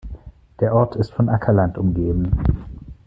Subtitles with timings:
[0.61, 2.31] Der Ort ist von Ackerland umgeben.